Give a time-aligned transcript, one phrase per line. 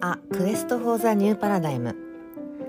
[0.00, 1.96] あ Quest for the New Paradigm。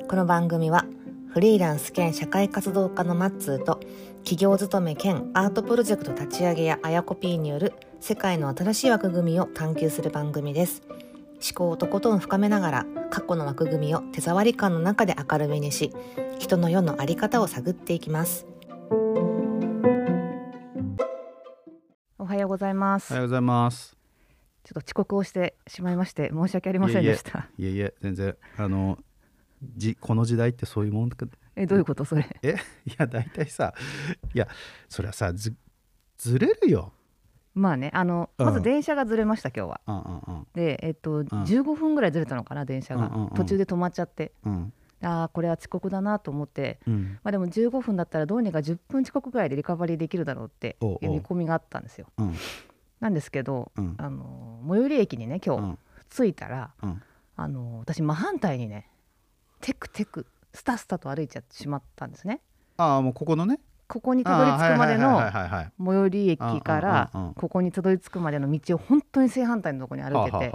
[0.07, 0.85] この番組は
[1.29, 3.79] フリーランス兼社会活動家のマッツーと
[4.23, 10.81] 企業勤め兼アートプロジェクト立ち上げやあやこ P による世界の新しい枠組みを探求する番組です。
[10.87, 15.93] 思考をとことん深めながら過去の枠組みを手触り感の中で明るみにし
[16.39, 18.47] 人の世のあり方を探っていきます。
[22.53, 23.11] ございます。
[23.11, 23.97] おはようございます。
[24.63, 27.49] ちょっと遅刻をしてしまいまして申し訳ありませんでした。
[27.57, 28.99] いえいえ全然あの
[29.75, 31.25] じこの時代ってそういうもんか。
[31.55, 32.05] えどういうこと？
[32.05, 32.27] それ。
[32.43, 33.73] え いや大体さ
[34.33, 34.47] いや
[34.87, 35.55] それはさず
[36.17, 36.93] ずれるよ。
[37.55, 38.45] まあねあのうん。
[38.45, 39.81] まず電車がずれました今日は。
[39.87, 43.29] うんうんでえっと、15分ぐらいずれたのかな電車が、うんうんうん。
[43.31, 44.31] 途中で止まっちゃって。
[44.45, 46.79] うんうんああこれは遅刻だなと思って。
[46.87, 47.19] うん。
[47.23, 51.05] まあでも15分だったらどうにか10分遅刻ぐらいでリカバリーできるだろうっておうおう。
[51.05, 52.07] いう見込みがあったんですよ。
[52.17, 52.35] うん。
[52.99, 53.95] なんですけど、うん。
[53.97, 55.79] あの最寄り駅にね今日うん。
[56.09, 57.01] 着いたら、うん。
[57.35, 58.89] あの私真反対にね
[59.61, 62.41] テクテクスタスタと歩いちゃってしまったんですね。
[62.77, 63.59] ああもうここのね？
[63.87, 70.53] ここにたどり着くまでの最寄り駅からここにたどり着くまでの道を本当に正反対のところに歩いてて。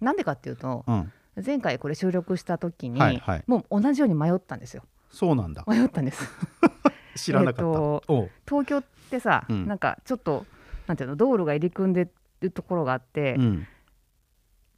[0.00, 1.12] なんでかっていうとあうん
[1.44, 3.44] 前回これ収録した時に、はいはい。
[3.46, 4.84] もう同じように迷ったんですよ。
[5.10, 5.64] そうなんだ。
[5.66, 6.28] 迷ったんです。
[7.16, 7.62] 知らなかった。
[7.62, 8.30] えっとおう。
[8.46, 9.66] 東京ってさ、うん。
[9.66, 10.46] なんかちょっと
[10.86, 12.08] なんていうの道路が入り組んで
[12.40, 13.66] るところがあって、うん。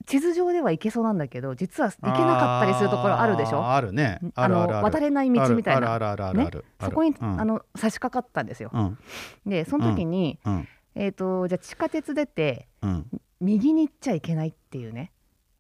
[0.07, 3.67] 地図上では行けそうなんだけど実は行けなかったりするところあるでしょ？
[3.69, 4.21] あるね。
[4.37, 4.77] ああのるある。
[4.77, 5.95] ある渡れない道みたいな。
[5.95, 6.65] あるあるあるあるある。
[6.81, 7.41] そこに、うん。
[7.41, 8.71] あの差し掛かったんですよ。
[8.73, 8.99] うん。
[9.45, 10.69] でその時に、うん。
[10.95, 13.07] えー、とじゃあ地下鉄出てうん。
[13.41, 15.13] 右に行っちゃいけないっていうね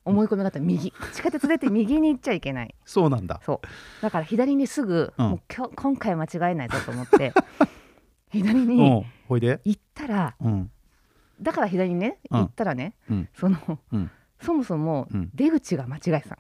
[0.07, 3.41] 思い込みがあった右 地下鉄出て右に行っちゃいけないそうなんだ。
[3.45, 3.61] そ
[4.01, 7.33] うだから左にすぐ、うんもう今日今回間違えないぞと思って
[8.31, 9.07] 左うに。
[9.29, 10.71] 行ったらうん
[11.43, 13.59] だから左にねうん行ったらね、うんその、
[13.93, 16.39] うんそもそもうん出口が間違えてた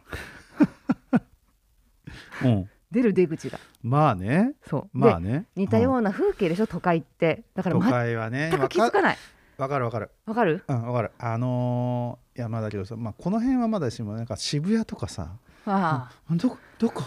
[2.42, 2.70] のうん。
[2.90, 4.52] 出る出口がまあね。
[4.68, 5.46] そう、まあね。
[5.56, 8.50] で似たような風景でしょ都会ってだから都全会はね。
[8.52, 9.16] く気づかない
[9.58, 10.10] わかるわかる。
[10.26, 10.62] わかる？
[10.68, 11.10] うんわかる。
[11.18, 16.34] あのーいやまあだけどさ、まあこの辺はまだしもなんか渋谷とかさ、ああ。
[16.34, 17.02] どこどこ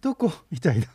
[0.00, 0.32] どこ？
[0.50, 0.86] みたいな。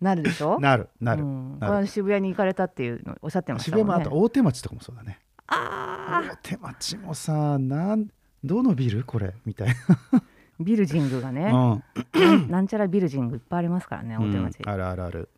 [0.00, 0.58] なるでしょ？
[0.60, 1.22] なるなる。
[1.22, 1.86] うん、なる。
[1.86, 5.20] 渋谷に行かれたっていうのおっしゃってました渋谷もあと大手町とかもそうだね。
[5.48, 8.08] あ大手町もさ、なん
[8.44, 9.04] どのビル？
[9.04, 9.34] これ？
[9.44, 9.68] みたい
[10.12, 10.22] あ
[10.60, 11.82] ビルジングがね、な。
[12.48, 14.30] なんちゃらビルジングいっぱいありますからねうん。
[14.30, 15.28] 大手町、うんあるあるある。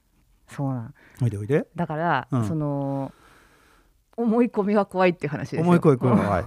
[0.48, 0.94] そうなん。
[1.22, 1.66] おいでおいで。
[1.74, 2.44] だから、うん。
[2.46, 3.12] その
[4.16, 5.62] 思い込みが怖いっていう話ですよ。
[5.62, 6.44] 思い込み怖い。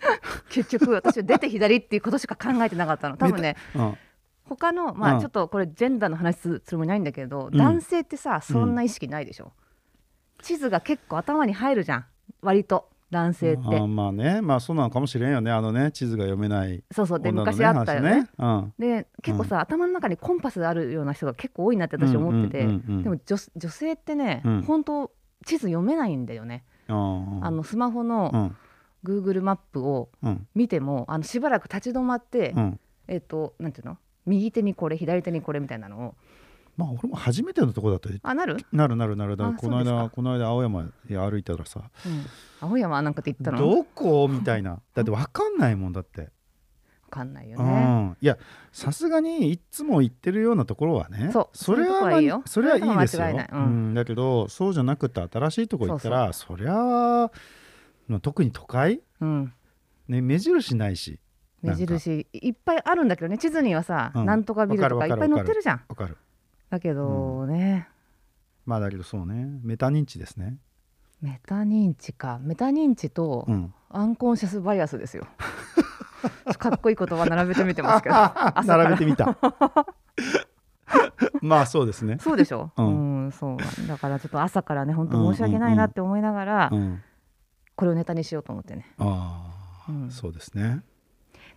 [0.50, 3.16] 結局私は出て左っていうことしか考えてなかったの。
[3.16, 3.94] 多分ねうん。
[4.44, 5.16] 他のまうん。
[5.18, 7.56] あちょっとこれジェンダーの話するつもりないんだけど、ん。
[7.56, 9.52] 男性ってさそんな意識ないでしょ、
[10.42, 12.04] 地図が結構頭に入るじゃん。
[12.42, 14.40] 割と男性って、あーまあね。
[14.42, 15.50] まあそうなのかもしれんよね。
[15.50, 17.20] あのね地図が読めないそうそう。
[17.20, 18.28] で昔あったよね。
[18.36, 18.74] 話うん。
[18.78, 24.62] で結構さ、頭の中にコンパスあるような人が結構多いなって私思ってて、うんうんうんうんでも女女性ってね、うん。
[24.62, 25.10] 本当
[25.44, 28.56] 地図読めないんだよね、うんあのスマホうのん
[29.04, 30.46] Google マップをうん。
[30.54, 32.80] 見てもあのしばらく立ち止まって、うん。
[33.06, 33.98] えっ、となんていうの？
[34.26, 36.14] 右手にこれ左手にこれみたいなのを。
[36.76, 39.36] まあ俺も初めてのとこだとあなる、なるなるなる。
[39.36, 42.24] だこの間この間青山へ歩いたらさうん、
[42.60, 43.58] 青山なんかって言ったの？
[43.58, 44.28] どこ？
[44.28, 44.80] みたいな。
[44.94, 46.28] だって分かんないもんだって、わ
[47.10, 48.16] かんないようね、ん。
[48.20, 48.38] いや
[48.70, 51.56] さすがにいっつも行ってるようなところはねそう。
[51.56, 52.42] それはそういうとこはいいよ。
[52.46, 53.26] それはいいですよ。
[53.52, 53.94] うん。
[53.94, 57.30] だけどそうじゃなくて新しいとこ行ったらそりゃあ
[58.20, 59.02] 特に都会？
[59.20, 59.52] うん、
[60.08, 61.20] ね目印ないし。
[61.62, 63.38] 目印いっぱいあるんだけどね。
[63.38, 64.26] 地図にはさ、うん。
[64.26, 65.82] なんとかビルとわかいっぱい載ってるじゃん。
[65.88, 66.16] わかる。
[66.70, 67.88] だけどね、
[68.64, 69.48] まあだけどそうね。
[69.62, 70.58] メタ認知ですね。
[71.20, 72.38] メタ認知か。
[72.40, 73.74] メタ認知とうん。
[73.90, 75.26] アンコンシャスバイアスですよ。
[76.58, 78.14] かっこいい言葉並べてみてますけど。
[78.66, 79.36] 並べてみた。
[81.42, 82.18] まあそうですね。
[82.20, 87.02] そうでしょ、ううんんそうだからちょっと朝からね本当申し訳ないなって思いながら、うん
[87.78, 88.92] これをネタにしようと思ってね。
[88.98, 89.52] あ
[89.88, 90.10] あ、うん。
[90.10, 90.82] そうですね。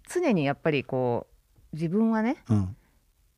[0.07, 1.25] 常にやっぱりこ
[1.73, 2.75] う自分はねうん。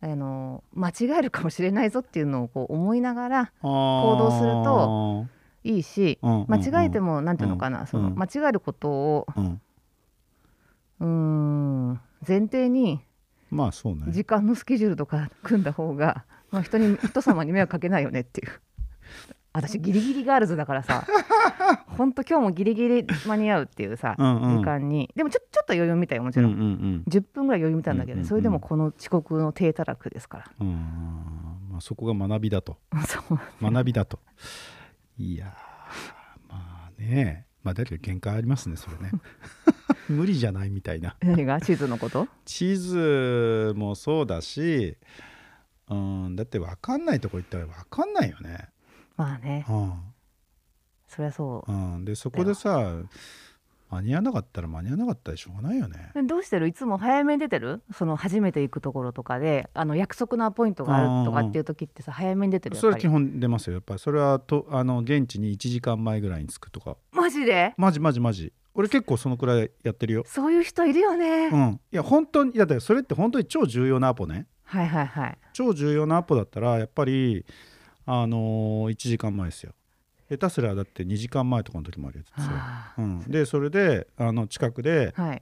[0.02, 5.28] あの間違えるかもしれないぞっていうのをこう思いながら行動すると
[5.64, 7.88] いいし間違えてもなんていうのかな、うん。
[7.88, 8.16] そのうん。
[8.16, 9.28] 間違えることを
[11.00, 13.00] うん前提に
[13.50, 14.02] まあそうね。
[14.10, 18.52] 時間のスケジュールとか組んだ方が、まあ、人に人様に迷惑かけないよねっていう。
[19.54, 21.06] 私ギリギリガールズだからさ
[21.76, 24.58] ほんと今日もギリギリ間に合うっていうさ、うんうん。
[24.60, 25.10] 時間に。
[25.16, 28.28] でもちょちょっと余裕みたいよもちろん、うんうん10分ぐらい余裕見たんだけど、うんうんうん。
[28.28, 30.46] それでもこの遅刻の低たらくですから。
[30.60, 30.68] うん。
[30.68, 30.76] うん
[31.72, 32.78] まあそこが学びだと。
[33.08, 33.40] そう。
[33.72, 34.20] 学びだと。
[35.18, 37.48] いやーまあね。
[37.64, 39.12] まあだけど限界ありますねそれね。
[40.10, 41.16] 無理じゃないみたいな。
[41.22, 41.62] 何が？
[41.62, 42.28] 地図のこと？
[42.46, 44.98] 地図もそうだし
[45.90, 48.70] うんだって分かんないとこ行ったら分かんないよね。
[49.16, 49.66] まあね。
[49.70, 49.94] うん
[51.16, 51.72] そりゃそう。
[51.72, 52.94] うん、でそこでさ
[53.90, 56.12] 間に合わなかったら間に合わなかったでしょうがないよね。
[56.16, 56.68] でどうしてる？
[56.68, 57.84] いつも早めに出てる？
[57.92, 59.70] その初めて行くところとかで。
[59.74, 63.74] あの約束のアポイントがあるとかっていう時ってさ早めに出てるそれは基本出ますよ。
[63.74, 66.98] やっぱりそれはとあの現地に1時間前ぐらいに着くとか。
[67.12, 67.74] マジで？
[67.78, 68.52] マジマジマジ。
[68.74, 70.24] 俺結構そのくらいやってるよ。
[70.26, 74.48] そういう人いるよね、うん、いや本当にだってそれって本当に超重要なアポね。
[74.64, 75.38] はいはいはい。
[75.54, 77.46] 超重要なアポだったらやっぱり
[78.08, 79.74] あのー、1時間前ですよ
[80.38, 82.52] 下手すらだって2時間前とかの時もあるやつですよ。
[82.54, 82.94] あ。
[82.98, 85.42] うん、でそれであの近くでーはい。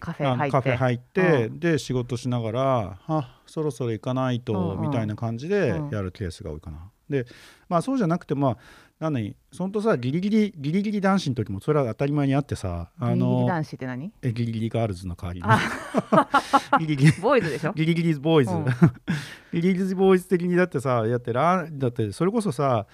[0.00, 1.50] カフェ入って。
[1.50, 6.90] で仕事しながらあそろそろ行かないと、みたいな感じでうんやるケースが多いかな。
[7.08, 7.26] で
[7.68, 8.56] まあそうじゃなくてまあ
[8.98, 14.12] 何そんとさギリギリギリギリ男子の時もそれは当たり前にあってさあギリギリの男子って何？
[14.22, 15.46] えギリギリガールズの代わりに。
[15.46, 16.78] あ。
[16.80, 17.72] ギリギリボーイズでしょ？
[17.74, 18.64] ギリギリボーイズ、うん。
[19.52, 22.86] ギリギリボーイズ的にだってさやってランだってそれこそさ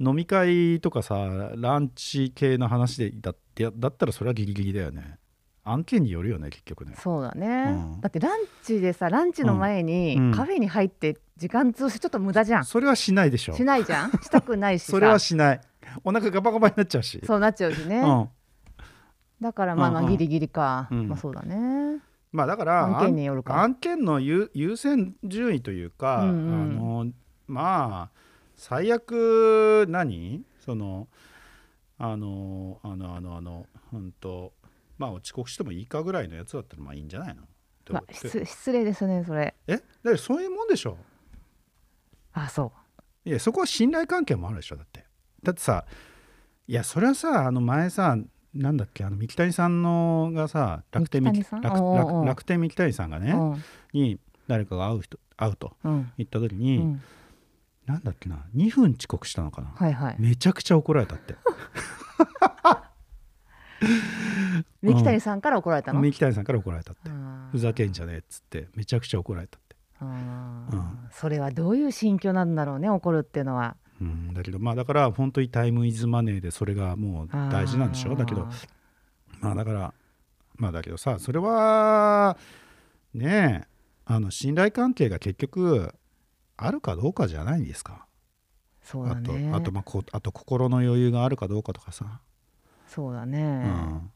[0.00, 5.18] 飲み会とかさランチ系の話でだってだったらそれはギリギリだよね。
[5.62, 6.94] 案件によるよね結局ね。
[6.98, 8.00] そうだね、うん。
[8.00, 10.32] だってランチでさランチの前にうん。
[10.32, 13.54] カフェに入って時間通してちょっと無駄じゃん、それはしないでしょ。
[13.54, 14.10] しないじゃん。
[14.22, 14.92] したくないしさ。
[14.92, 15.60] それはしない。
[16.02, 17.20] お腹ガバガバになっちゃうし。
[17.26, 18.28] そうなっちゃうしね、うん、
[19.40, 20.12] だからまあまうんうん。
[20.14, 21.08] あギリギリか、うん。
[21.08, 22.00] まあそうだね。
[22.32, 23.62] まあだから案件によるか。
[23.62, 26.52] 案件の優優先順位というか、うんうん。
[26.52, 26.64] あ
[27.04, 27.12] の
[27.46, 28.20] まあ
[28.60, 30.42] 最悪何？
[30.58, 31.08] その
[31.96, 34.52] あのあのあのあのうんと
[34.98, 37.42] まあ遅刻してもいいかぐらいのやつだったらまあいいんじゃないの？
[37.88, 39.54] まあ、失失礼ですねそれ。
[39.66, 39.76] え？
[39.76, 40.98] だからそういうもんでしょ？
[42.34, 42.70] あそ
[43.24, 45.06] いやそこは信頼関係もあるでしょだって。
[45.42, 45.86] だってさ
[46.68, 48.14] いやそれはさあの前さ
[48.52, 53.64] なんだっけあの三木谷さんのがさ楽天三木楽天三木谷さんがう、ね、うん。
[53.94, 54.18] に
[54.48, 56.12] 誰かが会う人会うとうん。
[56.18, 57.02] 言った時うに、ん、
[57.90, 59.72] なんだっけな2分遅刻したのかな。
[59.74, 60.16] はいはい。
[60.18, 61.34] めちゃくちゃ怒られたって。
[64.82, 67.10] 三木谷さんから怒られたの、三木谷さんから怒られたって。
[67.50, 69.76] ふざけんじゃねえっつってめちゃくちゃ怒られたって。
[70.02, 70.68] うん。
[71.10, 73.76] それはどういう心境なんだろうね怒るっていうのは。
[74.00, 74.34] うん。
[74.34, 78.14] だけどまあだから本当にタイムイズマネーでそれがもう大事なんでしょ？
[78.16, 78.48] だけど
[79.40, 79.94] まあだから
[80.56, 82.36] まあだけどさそれは
[83.14, 83.68] ねえ
[84.06, 85.94] あの信頼関係が結局
[86.66, 88.06] あるかどうかじゃないんですか？
[88.82, 92.20] そうだあとねあとまあこあと心の余裕があるかどうかとかさ、
[92.86, 94.10] そうだうね、ん。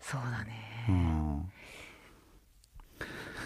[0.00, 0.86] そうだね。
[0.88, 1.52] うん、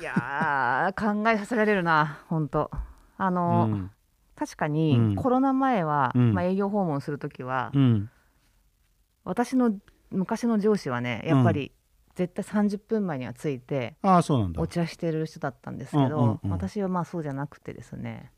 [0.01, 2.71] いやー考えさせられるな本当
[3.19, 3.91] あうの、ん。
[4.37, 5.15] 確かに、うん。
[5.17, 6.35] コロナ前は、うん。
[6.35, 8.11] まあ、営業訪問する時は、うん。
[9.25, 9.75] 私の
[10.11, 11.73] 昔の上司はねやっぱり
[12.17, 14.61] 絶対30分前には着いてああそうなんだ。
[14.61, 18.33] お茶してる人だったんですけど、私はまあそうじゃなくてですね。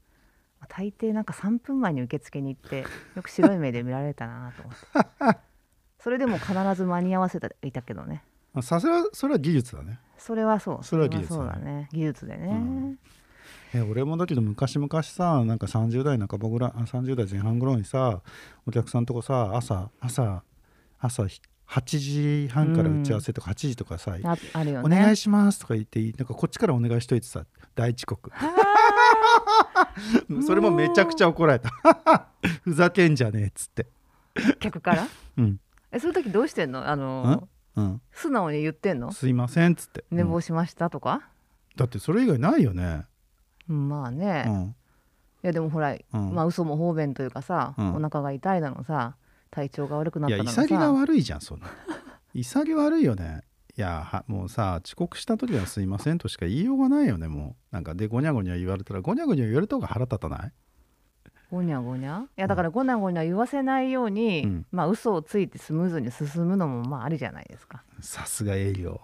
[0.68, 2.84] 大抵なんか3分前に受付に行って
[3.14, 5.38] よく白い目で見られたなと思って。
[6.02, 8.24] それでも必ず間に合わせていたけどね。
[8.52, 10.00] あさすがそれは技術だね。
[10.18, 10.84] それはそう。
[10.84, 11.88] それは技術そうだねだね。
[11.92, 12.98] 技術でね、うん。
[13.74, 18.22] え俺もだけど昔々さなんか30代半ばぐらいあ30代前半ぐらいにさ
[18.66, 20.42] お客さんとこさ朝朝
[20.98, 21.98] 朝ひ8
[22.46, 24.86] 時半から打ち合わせとか8時とかさ、ああるよね。
[24.86, 28.30] お願いしますとか言ってなんかこっちからお願いしといてさ大遅刻
[30.46, 31.70] それもめちゃくちゃ怒られた。
[32.62, 33.86] ふざけんじゃねえっつって。
[34.60, 35.06] 客から？
[35.36, 35.60] うん。
[35.92, 36.86] えそういう時どうしてんの？
[36.88, 38.00] あのうん？
[38.12, 39.12] 素直に言ってんの？
[39.12, 40.18] すいませんっつって、うん。
[40.18, 41.28] 寝坊しましたとか、
[41.76, 43.04] だってそれ以外ないよね。
[43.68, 44.74] うんまあね、いうん。
[45.42, 46.34] やでもほら、うん。
[46.34, 47.94] まあ嘘も方便というかさ、うん。
[47.96, 49.16] お腹が痛いなのさ
[49.50, 50.62] 体調が悪くなっいやたのさ。
[50.62, 51.68] 潔が悪いじゃんそんな。
[52.34, 53.42] 潔悪いよね。
[53.76, 57.74] いやはもうさ遅刻した時はすいませんとしか言いようがないよねもう。
[57.74, 60.52] なんかでゴニャゴニャ言われたらゴニャゴニャ言われた方が腹立たない？
[61.50, 62.24] ごにゃごにゃ？
[62.36, 64.66] いやだからごにゃごにゃ言わせないように、うん。
[64.72, 67.84] まあ嘘をついてスムーズに進むのもまあありじゃないですか。
[68.00, 69.00] さすが営業。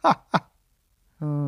[1.20, 1.46] うん。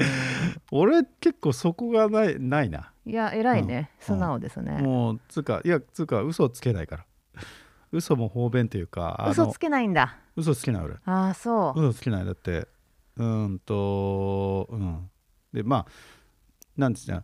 [0.71, 2.93] 俺結構そこがないないな。
[3.07, 4.05] いや偉いね、うん。
[4.05, 7.07] 素直ですね、もうつうかいやつうか嘘つけないから
[7.93, 10.19] 嘘も方便というか嘘つけないんだ。
[10.37, 12.25] 嘘つけない俺ああそう、嘘つけない。
[12.25, 12.69] だって
[13.17, 15.11] うーんとうん。
[15.53, 15.87] でまあ
[16.77, 17.23] なんですね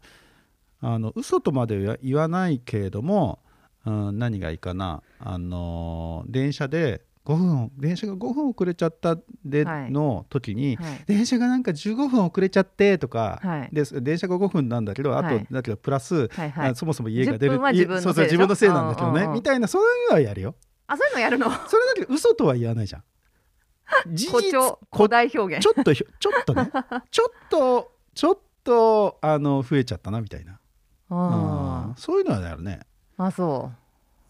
[0.80, 3.38] あの嘘とまでは言わないけれども、
[3.87, 5.02] うん、何がいいかな。
[5.18, 9.90] あの電車で5分電車が5分遅れちゃったではい。
[9.90, 11.04] の時に、はい。
[11.07, 13.69] 電車がなんか15分遅れちゃってとか、はい。
[13.73, 15.47] で電車が5分なんだけどあと、はい。
[15.50, 16.71] だけどプラス、はいはい。
[16.71, 18.12] あそもそも家が出る10分は自分のせいでしょ？
[18.12, 20.54] そうそう自分のせいなんだけどね、うんうんうんみたいなそういうのはやるよ。
[20.87, 21.47] あそういうのやるの？
[21.47, 23.02] それだけど嘘とは言わないじゃん。
[24.12, 25.62] 事誇張こ古代表現。
[25.62, 26.07] ちょっとちょ
[26.40, 26.71] っとね。
[27.11, 30.59] ちょっとちょっとあの増えちゃったなみたいな、
[31.11, 31.95] あうん。
[31.97, 32.81] そういうのはやるね、
[33.19, 33.71] ああそ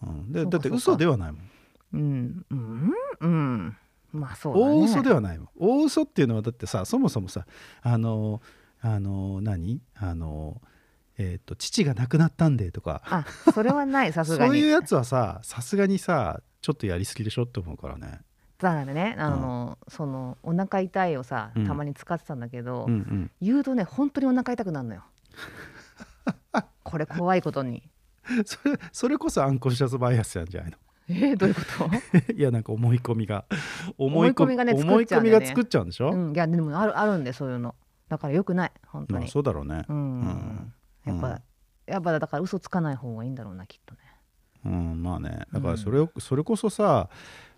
[0.03, 1.49] うん、でだって嘘ではないもん、
[1.93, 3.77] ううんうんうん。
[4.11, 4.75] まあそうだね。
[4.75, 7.45] 大嘘ではないもん大嘘っていうのはだってさそもそもさ
[7.81, 8.41] あの
[8.81, 9.81] あの何？
[9.95, 10.61] あの
[11.17, 13.01] えっ、と父が亡くなったんでとか。
[13.05, 14.51] あそれはないさすがに。
[14.51, 18.21] そういうやつはささすがにさちょっとやりすぎでしょって思うからね。
[18.57, 21.67] だからねあの、そのお腹痛いをさうん。
[21.67, 23.31] たまに使ってたんだけど、うんうん。
[23.41, 25.03] 言うとね本当にお腹痛くなるのよ。
[26.83, 27.83] これ怖いことに。
[28.45, 30.77] それそれこそアンコンシャスバイアスなんじゃないの？
[31.07, 31.61] えー、どういうこ
[32.25, 32.33] と？
[32.33, 33.45] いやなんか思い込みが。
[33.97, 35.45] 思い込みがね思い作っちゃうんだよね。
[35.45, 37.75] 込みが作っちゃうんでしょ、うん、いやでもあるあるんでそういうの。
[38.09, 38.71] だからよくない。
[38.87, 39.83] 本当まあに、そうだろうね。
[39.87, 40.73] うん、うん。
[41.05, 41.41] やっぱ、うん。
[41.87, 44.01] やっぱだから嘘つかない方がいいんだろうなきっとね。
[44.65, 45.45] うんまあね。
[45.51, 47.09] だからそれを、それこそさ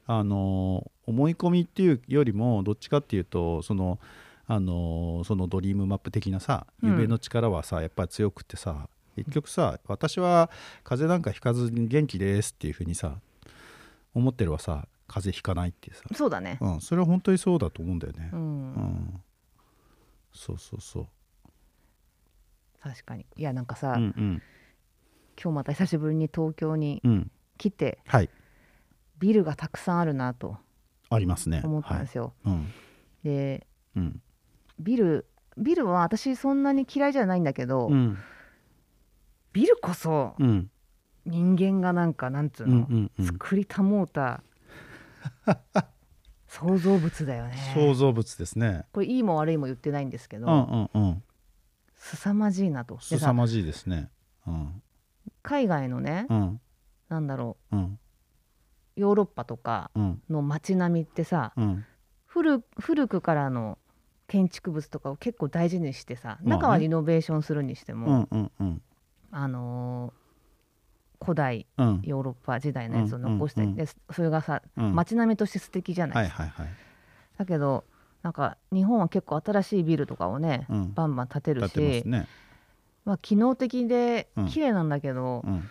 [0.06, 4.00] あの思い込みっていうよりもどっちかっていうとその
[4.46, 6.92] あのそのドリームマップ的なさうん。
[6.92, 10.50] 夢の力はさ、やっぱり強くってさ結局さ私は
[10.84, 13.20] 風邪なんかひかずに元気ですっていうふうにさ
[14.17, 16.57] 思ってるはさ風邪ひかないってさ、そうだね。
[16.59, 18.29] うん、それは本当にそうだと思うんだよね。
[18.33, 19.21] う、ん、うん。
[20.33, 21.07] そうそうそう。
[22.81, 23.25] 確かに。
[23.38, 24.41] いやなんかさ、うんうん。
[25.41, 27.31] 今日また久しぶりに東京にうん。
[27.57, 28.29] 来てはい。
[29.19, 30.57] ビルがたくさんあるなと
[31.09, 31.62] ありますね。
[31.63, 32.55] 思ったんですよ、はい。
[32.55, 32.74] うん。
[33.24, 34.21] でうん。
[34.79, 35.25] ビル
[35.57, 38.17] ビルは私そんなに嫌いじゃないんだけど、うん。
[39.53, 40.69] ビルこそうん
[41.27, 43.25] 人間がなんかなんつううんうの、んうん。
[43.25, 44.41] 作りたもうた
[46.48, 47.53] 創造物だよね。
[47.74, 48.86] 創造物ですね。
[48.93, 51.24] これいいも悪いも言ってないんですけど、うんうんうん。
[51.98, 52.98] 凄まじいなと。
[53.00, 54.10] 凄まじいですね。
[54.48, 54.81] うん。
[55.43, 56.62] 海外のね、うん。
[57.10, 57.84] なんだろうん。
[57.86, 57.98] う
[58.96, 60.22] ヨーロッパとかうん。
[60.29, 61.86] の街並みってさうん。
[62.25, 63.77] 古古くからの
[64.27, 66.50] 建築物とかを結構大事にしてさまあね。
[66.51, 68.81] 中はリノベーションするにしてうも、んうんうん。
[69.31, 70.26] あのー
[71.19, 72.01] 古代うん。
[72.03, 74.95] ヨーロッパ時代のやつを残して、でそれがさうん。
[74.95, 76.51] 街並みとして素敵じゃないですか、
[77.38, 77.83] だけど
[78.24, 80.93] なんか日本は結構新しいビルとかをね、うん。
[80.93, 82.27] バンバン建てるし、ね。
[83.05, 84.47] まあ、機能的でうん。
[84.47, 85.63] 綺麗なんだけど、うん。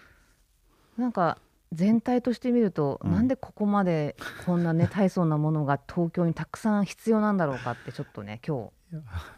[0.97, 1.39] なんか
[1.73, 3.13] 全体として見ると、うん。
[3.13, 8.71] なんでここまでこんなね 大層なものが東京にたくさん必要なんだろうかってちょっとね今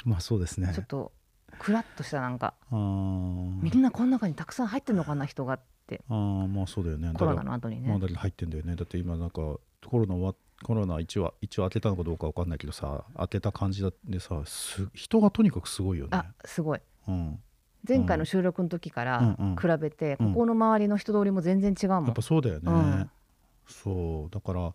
[0.05, 0.69] まあそうですね。
[0.69, 1.13] 日ちょっと
[1.59, 2.55] クラッとしたなんか。
[2.71, 5.55] みんなこの中にたくさん入ってんのかな人が。
[5.55, 6.03] って。
[6.09, 7.11] あーまあそうだよね。
[7.17, 7.89] コロナだの後にね。
[7.89, 8.77] まあだ入ってんだよね。
[8.77, 16.11] だって今なんかコロナはコロナ一応一応開けたのかどうかわかんないけどさ開けた感じでさす人がとにかくすごいよね。
[16.13, 16.81] あすごい。
[17.09, 17.39] うん。
[17.89, 19.57] 前回の収録の時からうんうん。
[19.57, 20.35] 比べて、うん。
[20.35, 23.11] ここの周りの人通りも全然違うもん、やっぱそうだよね、うん。
[23.67, 24.35] そう。
[24.35, 24.75] だから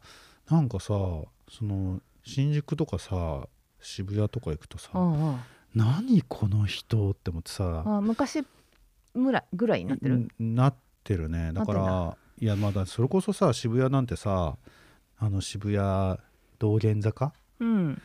[0.50, 1.28] なんかさそ
[1.62, 3.48] の新宿とかさ
[3.82, 5.40] 渋谷とか行くとさ、うんうん。
[5.76, 8.44] 何この人って思ってさあ昔
[9.16, 11.52] ぐらいぐらいになってる、んなってるね。
[11.54, 14.58] だかならいやまだそれこそさ渋谷なんてさ
[15.18, 16.18] あの渋谷
[16.60, 17.34] 道玄坂？
[17.60, 18.02] うん。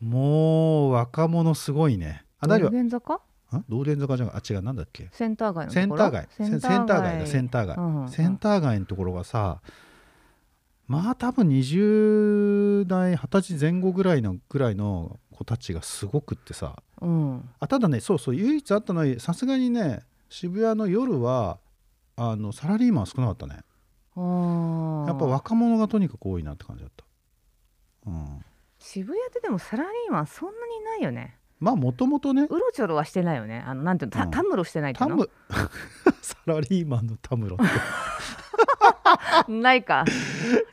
[0.00, 2.24] もう若者すごいね。
[2.40, 3.14] あ道玄坂？
[3.14, 3.20] ん？
[3.68, 4.62] 道玄坂じゃあ違う。
[4.62, 5.08] なんだっけ？
[5.12, 6.20] センター街のところ？
[6.38, 6.60] センター街。
[6.60, 7.18] センター街。
[7.18, 7.26] だ。
[7.26, 9.60] センター街、うんセンター街のところがさ
[10.86, 16.82] まあ多分20代20歳前後ぐらいのぐらいの子たちがすごくってさ。
[17.00, 17.48] うん。
[17.58, 21.58] あただねそうそう唯一あったのはさすがにね渋谷の夜は
[22.22, 23.54] あのサラリーマン少なかったね。
[23.54, 27.04] やっぱ若者がとにかく多いなって感じだった。
[28.06, 28.44] うん。
[28.78, 31.38] 渋谷ってでもサラリーマンそんなにいないよね。
[31.60, 32.42] まあもともとね。
[32.42, 33.64] うろちょろはしてないよね。
[33.66, 34.30] あのなんていうのたうん。
[34.30, 35.16] たむろしてないっていうの？
[35.16, 35.30] タム
[36.20, 37.64] サラリーマンのタムロって。
[39.50, 40.04] ないか。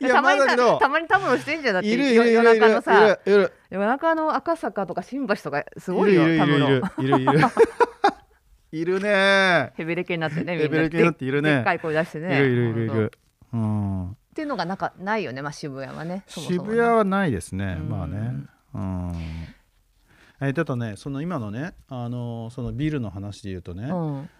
[0.00, 0.40] たまに
[0.78, 1.74] たまにたむろしてんじゃん。
[1.74, 7.40] だって夜中のさ夜中の赤坂とか新橋とかすごいよいるたむろいるいるいる
[8.72, 9.72] いるね。
[9.76, 11.56] ヘベレケになってねヘベレケになっているね。
[11.56, 12.36] でっかい声出してね。
[12.36, 13.12] いるいるいるいる。
[13.52, 14.10] うん。
[14.10, 17.78] っていうのがなんかないよねまあ渋谷はね渋谷はないですね。
[17.80, 17.88] うん。
[17.88, 18.32] まあね。
[18.74, 19.12] うん。
[20.40, 24.30] えただねその今のねあのそのビルの話で言うとね、うん。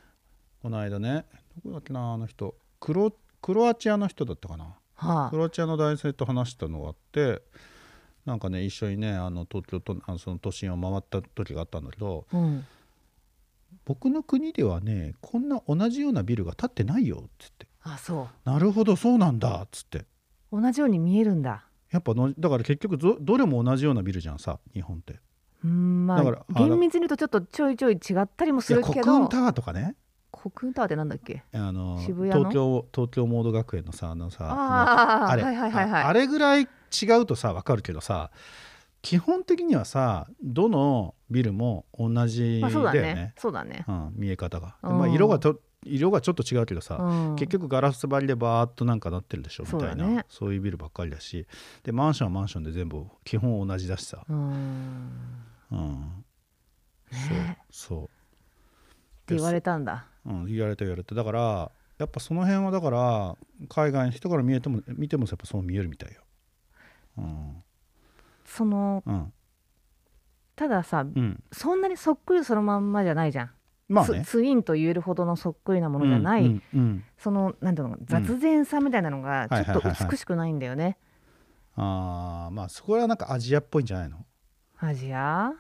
[0.63, 1.25] この間ね
[1.65, 2.55] どこだっけなあの人。
[2.81, 4.77] クロクロアチアの人だったかな。
[4.95, 7.43] はクロアチアの男性と話したのがあって
[8.27, 12.67] なんかね一緒にねあの東京とあのその都心を回った時があったんだけどあうん
[13.85, 17.67] 僕の国ではねこんな同じようなビルが建ってないよっつって。
[17.83, 20.05] あそなるほどそうなんだっつって。
[20.53, 21.65] う同じように見えるんだ。
[21.91, 25.21] やっぱのだから結局どどれも同じようなビルじゃんさ日本って。
[25.65, 29.97] うんまあだから厳密に言うとちょっとちょいちょい違ったりもするけ国運どタワーとかね。
[30.31, 31.43] コクーンタワーってなんだっけ？
[31.53, 32.51] あの渋谷の？
[32.51, 36.03] 東京東京モード学園のさあのさあああれ、はいはいはいはい。
[36.03, 36.67] ああれぐらい違
[37.21, 38.31] うとさ分かるけどさ
[39.09, 43.01] 基本的にはさどのビルも同じだよまあそうだね。
[43.01, 43.87] ね,、そうだね。
[43.89, 47.37] うん、見え方が、まあ、色がと色がちょっと違うけどさ、うん。
[47.37, 49.89] 結局ガラス張りでバーっとなんかなってるでしょみたいな。
[49.89, 51.47] そうだねそういうビルばっかりだし。
[51.85, 55.11] でマンションはマンションで全部基本同じだしさ、うん。
[55.73, 56.25] うん、
[57.11, 57.59] ね。
[57.71, 58.05] そうそう。
[58.05, 58.07] っ
[59.25, 60.05] て言われたんだ。
[60.27, 61.15] うん、言われた言われた。
[61.15, 63.37] だからやっぱその辺はだから
[63.71, 66.21] 海外の人から見えても見てもやっぱそう見えるみたいよ。
[67.17, 67.63] うん
[68.49, 69.33] そのうん。
[70.57, 73.51] たださうん、そんなにそっくりそのまんまじゃないじゃん、
[73.89, 74.25] まあね。
[74.25, 79.93] ツツインと言えるほどのそっくりなものじゃない、うんうんそのなんていうの雑然さみたいなのがちょっとはいはいはい。
[79.93, 80.99] はい美しくないんだよね、
[81.77, 84.27] あーまあそこはなんかアジアっぽいんじゃないの？
[84.81, 85.53] アジア？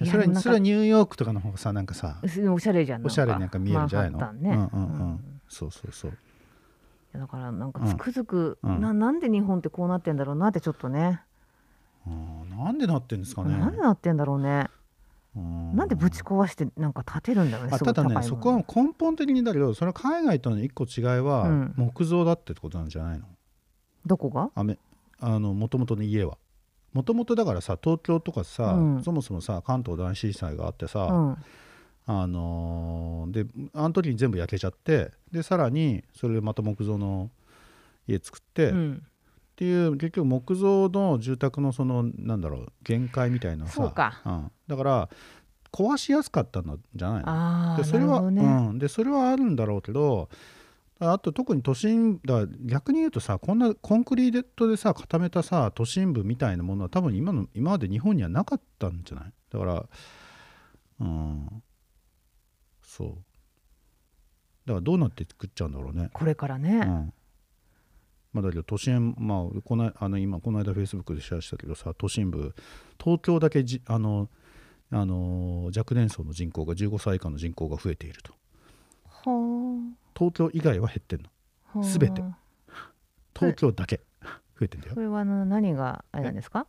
[0.00, 3.04] いやそれなんかそれはニューヨークとかの方がさなんかさおしゃれじゃん。
[3.04, 4.18] おしゃれになんか見えるんじゃないの？
[4.20, 5.00] マンハッタンね、うんうんうん。
[5.00, 5.40] うん。
[5.46, 6.12] そうそうそう。
[7.12, 8.80] だからなんかうんつくづく、うん。
[8.80, 11.20] ななんで日本ってこうなってんだろうなってちょっとね。
[11.24, 11.29] うん
[12.56, 13.56] なんでなってんですかね。
[13.56, 14.66] なんでなってんだろうね、
[15.34, 15.74] うん。
[15.74, 21.74] なんでぶち壊してなんか建てるんだろうねあただねそこは根本的にだけどそれは海外との一個違いはうん。
[21.76, 23.24] 木造だってことなんじゃないの？
[24.04, 24.50] どこが？
[24.54, 24.78] アメ
[25.20, 26.36] あの元々の家は。
[26.92, 29.02] もともとだからさ東京とかさ、うん。
[29.02, 31.36] そもそもさ関東大震災があってさ、うん。
[32.06, 37.30] あのーであの時に全部焼けちゃってでさらにそれでまた木造の
[38.08, 39.06] 家作って、っうん
[39.60, 43.72] ていう結局木造の住宅のそのなんだろう限界みたいなさ。
[43.74, 44.22] そうか。
[44.26, 45.08] ん、だから
[45.70, 47.76] 壊しやすかったんじゃないの。
[47.76, 50.30] でそれは、ね、うん、でそれはあるんだろうけど
[50.98, 59.32] あと特に都心だ逆に言うとさこんなコンクリートでさ固めたさ都心部みたいなものは多分今の今まで日本にはなかったんじゃない？
[59.50, 59.84] だから
[61.00, 61.62] うん。
[62.82, 63.08] そう。
[64.64, 66.08] だからどうなって作っちゃうんだろうね。
[66.14, 67.12] これからね、うん
[68.32, 72.54] まあ、だけど都心まあこのあの今この間フェイスブックでシェアしたけどさ都心部
[73.02, 74.28] 東京だけじあの
[74.92, 78.32] あの若年層の人口が15歳以下の人口が増えていると。
[79.06, 81.28] は東京以外は減ってんの。
[81.74, 81.88] あはあ。
[81.88, 82.22] 全て。
[83.34, 84.00] 東京だけ
[84.58, 84.94] 増えてんだよ。
[84.94, 86.66] それは何があれなんですか？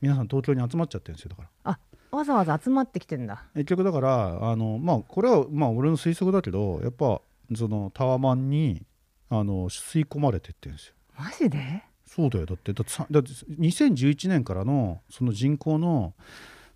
[0.00, 1.78] 皆さん東京に集まっちゃってるんですよだから。
[2.12, 3.44] わざわざ集まってきてんだ。
[3.54, 7.20] 結局だからあのまあこれはまあ俺の推測だけどやっぱ
[7.54, 8.82] そのタワマンに
[9.30, 10.94] あの吸い込まれてってるんですよ。
[11.16, 11.84] マジで？
[12.04, 12.46] そうだよ。
[12.46, 16.14] だってだってさだって2011年からのその人口の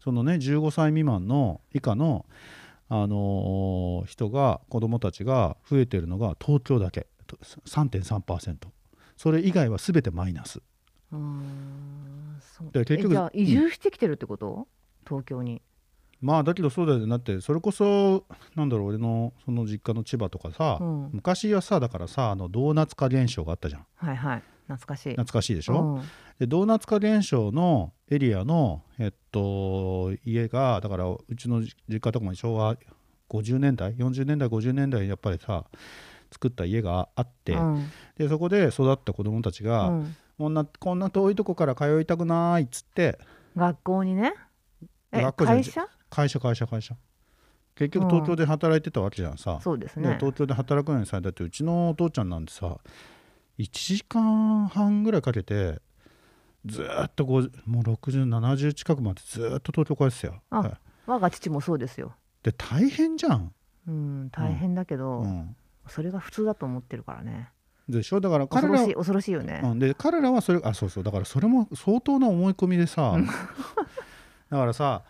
[0.03, 2.25] そのね15歳未満の以下の、
[2.89, 7.09] あのー人が子供たちが増えてるのが東京だけ。
[7.27, 8.57] と3.3%
[9.17, 10.61] それ以外は全てマイナス。
[11.11, 12.71] うーんそう。
[12.71, 14.69] で結局えじゃあ移住してきてるってこと、
[15.09, 15.63] 東京に
[16.25, 17.07] まあだけどそうだよね。
[17.07, 21.11] だってそれこそなんだろう俺のその実家の千葉とかさ、うん。
[21.13, 23.87] 昔はさだからさあのドーナツ化現象があったじゃん。
[23.97, 24.43] はいはい。
[24.67, 25.11] 懐かしい。
[25.11, 26.03] 懐かしいでしょ、うん。
[26.39, 32.79] でドーナツ化現象のエリアの、えっと、家がだからうちの実家とかも昭和
[33.29, 35.67] 50年代40年代50年代にやっぱりさ
[36.33, 37.91] 作った家があって、うん。
[38.17, 40.17] でそこで育った子供たちが、うん。
[40.39, 43.19] こんなこんな遠いとこから通いたくないっつって
[43.55, 44.33] 学校にね。
[45.13, 45.87] え学校会社？
[46.15, 46.95] 会社会社会社。
[47.75, 48.11] 結局うん。
[48.11, 50.11] 東京で働いてたわけじゃんさ、そうですね。
[50.11, 52.77] で東京で働くのにさだってうちのお父ちゃんなんてさ
[53.59, 55.81] 1時間半ぐらいかけて
[56.65, 57.51] ずーっともう
[57.83, 60.73] 6070近くまでずーっと東京帰ってたよ、あはい。
[61.07, 62.15] 我が父もそうですよ。
[62.43, 63.53] で大変じゃん、
[63.89, 65.57] うん大変だけど、うん、
[65.89, 67.51] それが普通だと思ってるからね。
[67.89, 68.21] でしょ？
[68.21, 71.05] だから彼らは恐ろしい恐ろしいよね、うん、で彼らはそれあそうそう。
[71.05, 73.27] だからそれも相当な思い込みでさうん。
[73.27, 75.03] だからさ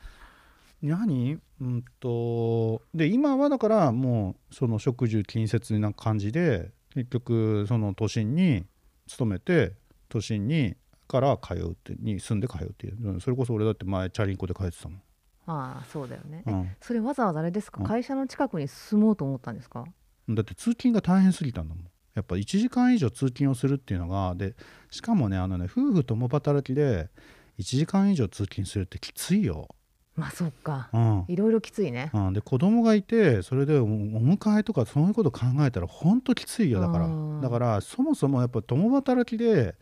[0.86, 1.38] 何？
[1.60, 8.64] うんとで今はだからもうその食住近接な感じで結局その都心に
[9.06, 9.72] 勤めて
[10.08, 14.98] 都心にから通うってに住んで通うっていううんそれこそ俺だって前チャリンコで帰ってたもん、
[15.46, 16.70] ああそうだよね、えうん。
[16.80, 17.86] それわざわざあれですか、うん。
[17.86, 19.84] 会社の近くに住もうと思ったんですか？
[20.28, 21.84] だって通勤が大変すぎたんだもん。
[22.14, 24.54] やっぱ1時間以上通勤をするっていうのがで
[24.90, 27.10] しかもねあのね夫婦共働きで
[27.58, 29.68] 1時間以上通勤するってきついよ、
[30.16, 30.88] まあそっか。
[30.92, 31.24] うん。
[31.28, 32.10] いろいろきついね。
[32.14, 37.06] うん、で子供がいてそれでおお迎えとかそういうこと考えたら本当きついよだから。
[37.06, 39.74] うんだからそもそもやっぱ共働きで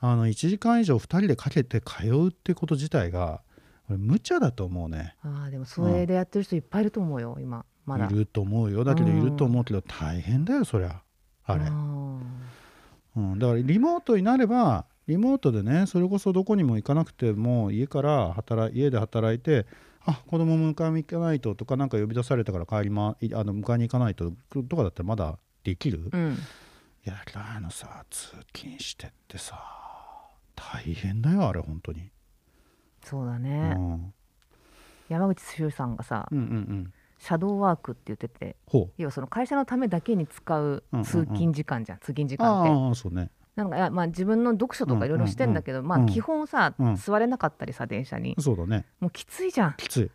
[0.00, 3.40] あの1時間以上2人でかけて通うってこと自体が
[3.88, 5.14] 無茶だと思うね。
[5.22, 8.06] ああでもそれでやってる人いっぱいいると思うよ今まだ。
[8.06, 8.84] いると思うよ。
[8.84, 9.18] だけどうん。
[9.18, 11.02] いると思うけど大変だよそりゃ
[11.44, 12.20] あれ、うん
[13.16, 19.66] うん、だからリモートになればリモートでねそれこそどこにも行かなくても家から働い家で働いて
[20.04, 26.38] あ子供迎えに行かないととかなんか呼び出されたから帰りまいあの迎えに行かないととかだったらまだできる、うん。
[27.04, 29.60] いやあのさ通勤してってさ
[30.54, 32.10] 大変だよあれ本当に、
[33.04, 34.12] そうだうね、ん、
[35.08, 36.92] 山口周さんがさ、うんうんうん。
[37.18, 38.92] シャドーワークって言っててほう。
[38.98, 41.04] 要はその会社のためだけに使ううんうんうん。
[41.04, 42.70] 通勤時間じゃん、通勤時間って。
[42.70, 46.96] ああそうねなんかまあ自分の読書とかいろいろしてんだけど、まあ基本さ、うん。
[46.96, 48.34] 座れなかったりさ電車に。
[48.38, 48.86] そうだね。
[49.00, 49.74] もうきついじゃん。
[49.76, 50.10] きつい。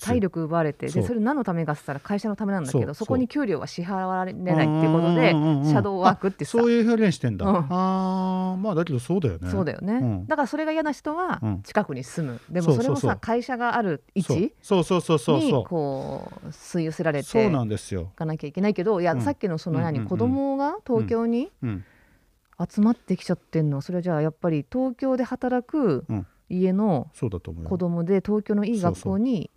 [0.00, 6.58] 体力奪われてでそれ何のためかっつったら会社のためなんだけどそこに給料は支払われないっていうことでシャドーワークってさ。
[6.58, 7.56] そういう表現してんだ、うん。
[7.56, 9.48] ああまあだけどそうだよね。
[9.48, 10.26] そうだよね、うん。
[10.26, 11.62] だからそれが嫌な人はうん。
[11.62, 12.96] 近くに住む、でもそれもそう。
[12.96, 14.82] そうさ会社がある位置そう。
[14.84, 15.64] そうそうそうにそう。
[15.64, 19.20] こう吸い寄せられてそういなんですよ、かなきゃいけないけどいや、うん。
[19.20, 21.84] さっきのその何、うん子供が東京にうん、
[22.58, 26.26] 集まってきちゃってんのそれはじゃあやっぱり東京で働くうん。
[26.48, 27.28] 家の子
[27.78, 29.50] 供で東京のいい学校に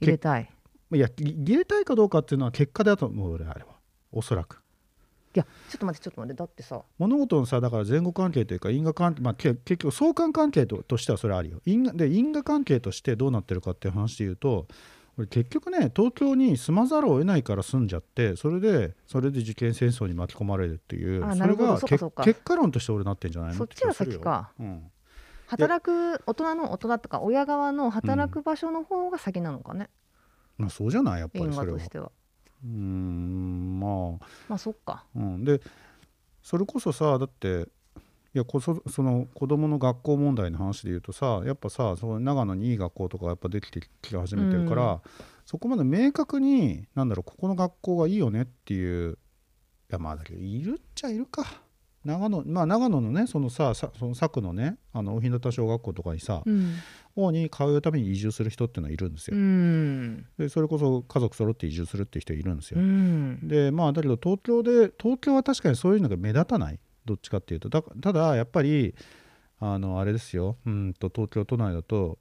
[0.00, 0.50] 入れたい。
[0.92, 3.76] いや入れたいかどうかっていうのは結果だと思う俺あれは。
[4.10, 4.60] おそらく。
[5.34, 6.38] いやちょっと待ってちょっと待って。
[6.38, 6.82] だってさ。
[6.98, 11.60] 物事のさだから前後関係というか因果関係、まあ、け結局相関関係ととしてはそれあるよ。
[11.64, 14.66] 因果で因果関係としてどうなってるかっていう話で言うと俺
[15.28, 21.78] 結局ね東京に住まざるを得ないから住んじゃってそれでそれで受験戦争に巻き込まれるっていうそれが
[22.24, 23.56] 結果論として俺なってんじゃないの？
[23.56, 24.52] そっちが先か。
[24.58, 24.90] うん、
[25.48, 29.90] 働く大人の大人とか親側の働く場所の方が先なのかね、
[30.56, 31.20] まあそうじゃない？
[31.20, 31.78] やっぱ因りそれは。
[31.78, 32.10] 果としては。
[32.64, 33.86] うーんま
[34.18, 34.26] あ。
[34.48, 35.04] まあそっか。
[35.14, 35.60] うん、で
[36.42, 37.66] それこそさだって
[38.34, 45.00] いやこそその子供の学校問題の話で言うとさやっぱさその長野にいい学校とかやっぱできてき始めてるから、うん。
[45.44, 49.16] そこまで明確になんだろうここの学校がいいよねっていうい
[49.90, 51.44] やまあだけどいるっちゃいるか。
[52.04, 56.74] 長野まあ長野のねそのささその佐久のねあの大日向小学校とかにさうん、
[57.14, 60.26] 王に通うために移住する人っていうのはいるんですうよ、ん。
[60.38, 63.46] でそれこそ家族揃って移住するっていう人いるんですよ、うん。
[63.46, 67.68] でまあだけど東京で東京は確かにそういうのが目立たないどっちかっていうと。
[67.68, 68.94] だただやっぱり
[69.60, 70.56] あのあれですよ。
[70.66, 72.18] うんと東京都内だと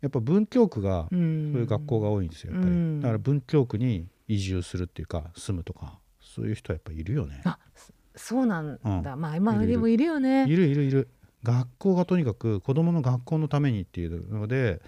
[0.00, 3.00] やっぱ文京区がそういう学校が多いんですよやっぱり、うん。
[3.00, 7.40] だから文京区に移住するっていうか住むとかそういう人はやっぱいるよね。
[7.44, 9.20] あそそうなんだ、うん。
[9.20, 10.46] まあ今でもいるよね。
[10.48, 11.08] いるいるいる。
[11.42, 14.80] 学校がとにかく子どもの学校のためにっていうので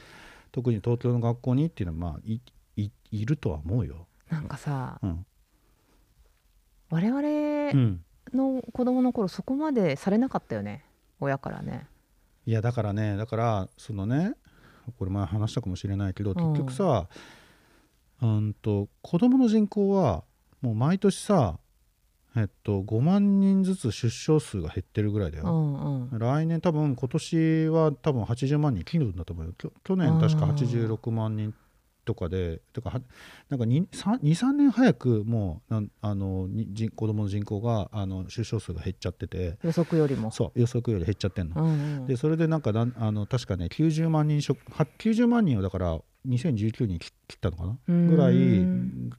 [0.50, 2.40] 特に東京の学校にっていうのはまあい
[2.76, 5.26] いいるとは思うよ、なんかさうん。
[6.90, 10.84] 我々うん、の子供の頃そこまでされなかったよね？
[11.20, 11.86] 親からね。
[12.46, 14.34] いやだからねだからそのね
[14.98, 17.08] これ前話したかもしれないけど結局さ、
[18.22, 20.24] うん、と子供の人口は
[20.62, 21.58] もう毎年さ
[22.36, 26.18] えっと5万人ずつ出生数が減ってるぐらいだうよ、んうん。
[26.18, 29.52] 来年多分今年は多分80万人切るんだと思うよ。
[29.84, 31.54] 去年確かあー86万人
[32.08, 33.02] とかでとかは
[33.50, 39.58] なんか23年早くもうなんあのに人子供の人口があの出生数が減っちゃってて。
[39.62, 40.30] 予測よりも。
[40.30, 41.62] そう予測より減っちゃってんの。
[41.62, 42.06] うんうん。
[42.06, 47.78] でそれでなんかなんあの確かね90万人食は90万人をだから2019に切切ったのかな？
[47.88, 48.06] うん。
[48.08, 48.34] ぐらい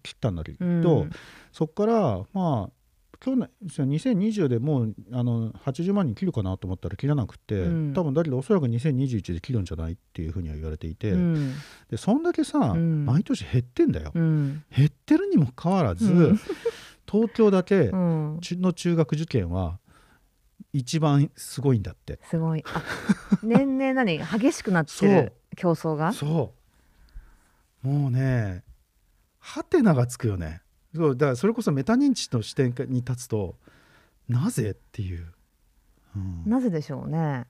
[0.01, 1.11] 切ったんだけど、うん。
[1.51, 2.78] そこからまあ
[3.19, 7.93] 去年2020でもうあの80万人切るかなと思ったら切らなくて、うん。
[7.93, 11.53] 多分だけどおそらく2021で切るんじゃないっていうふうには言われていて、うん。
[11.89, 13.05] でそんだけさ、ん。
[13.05, 14.63] 毎年減ってんだよ、うん。
[14.75, 16.39] 減ってるにもかかわらず、うん。
[17.09, 18.39] 東京だけの
[18.73, 19.79] 中学受験は
[20.71, 22.19] 一番すごいんだって。
[22.29, 22.63] すごい。
[22.65, 22.83] あ
[23.43, 24.19] 年々何？
[24.39, 26.13] 激しくなってる競争が？
[26.13, 26.53] そ
[27.83, 27.87] う。
[27.87, 28.63] もうね
[29.39, 30.61] ハテナがつくよね
[30.95, 33.55] そうだからそれこそメタ認知の視点に立つと
[34.27, 35.27] なぜっていう、
[36.15, 36.43] うん。
[36.45, 37.45] なぜでしょうね。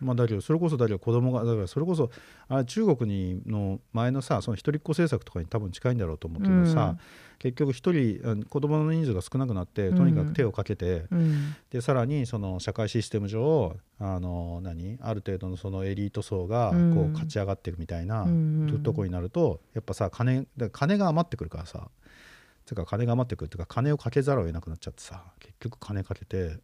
[0.00, 2.12] まあ、だけどそれこそだけど子供がだからそれこそ
[2.46, 6.98] あれ中国にの前のさその一人っ子政策とかに多分近いんだろうと思うけどさ、うん。
[7.40, 11.56] 結局一人子供の人数が少なくなってとにかく手をかけて、うん。
[11.70, 14.98] でさらにその社会システム上あの何？
[15.00, 16.94] ある程度のそのエリート層がうん。
[16.94, 21.88] こう勝ち上がってるみたいなうんとこになるとやっぱさ金だ金が余ってくるからさ
[22.68, 26.56] つうか金が余ってくるっていうか金をかけざるを得なくなっちゃってさ結局金かけて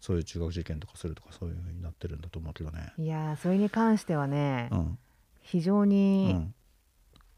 [0.00, 2.92] そういう中学受験とかするとかそういう風になってるんだと思うけどね。
[2.98, 4.98] いやーそれに関してはね、うん。
[5.40, 6.54] 非常うに、ん、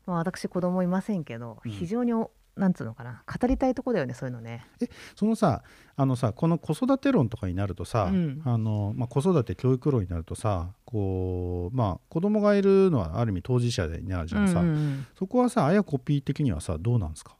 [0.06, 1.70] まあ、私子供いませんけど、うん。
[1.70, 4.66] 非常におなんつうのかな語りたいとこだよねそういうのね。
[5.14, 5.62] そのさ
[5.94, 8.42] あのさこの子育て論とかになるとさ、うん。
[8.44, 15.06] あのまあ、子育て教育論になるとさこうまあ子供がいるのはある意味当事者になるじゃんさ、うんうんうん。
[15.18, 17.36] そこはさあやコピー的にはさどうなんですか？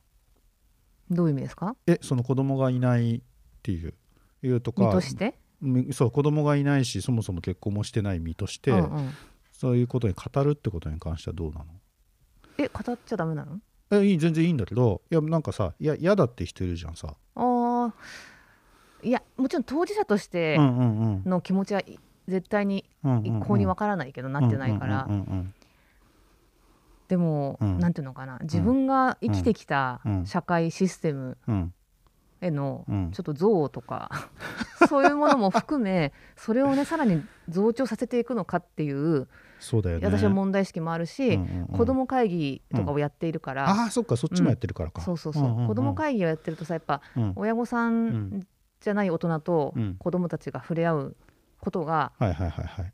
[1.10, 1.76] どういう意味ですか？
[1.86, 3.20] えその子供がいないっ
[3.62, 3.94] ていう。
[4.42, 9.10] いうとか身として、みそう子供がいないしそもそも結婚もしてない身として、うんうん。
[9.50, 11.66] そういうことに語るってことに関してはどうなの？
[12.58, 13.58] え語っちゃダメなの？
[13.90, 17.92] えいい全然いいんだけどいやなんかさいや嫌だって人いるじゃんさ、あー。
[19.02, 22.84] いやもちろん当事者としての気持ちはい絶対に
[23.22, 25.54] 一向にわからないけど、なってないから、うんうんうん
[27.08, 27.78] でも、うん。
[27.78, 30.26] なんていうのかな自分が生きてきたうん。
[30.26, 31.74] 社会システムうん。
[32.40, 33.10] へのうん。
[33.12, 34.10] ちょっと憎悪とか
[34.88, 40.06] そういうものも含めそれをねさらに増長させていくのかっていうそうだよね。
[40.06, 41.66] 私は問題意識もあるし、うんうんうん。
[41.68, 47.32] 子ども会議とかをやっているから、ああそっかそっちもやってるからか、そうそうそう,、んんん子ども会議をやってるとさやっぱうん。
[47.36, 48.46] 親御さん
[48.80, 49.96] じゃない大人とうん。
[49.98, 51.16] 子どもたちが触れ合う
[51.58, 52.92] ことが、はいはいはいはい